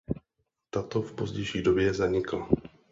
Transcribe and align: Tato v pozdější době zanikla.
Tato 0.69 1.01
v 1.01 1.13
pozdější 1.15 1.61
době 1.63 1.93
zanikla. 1.93 2.49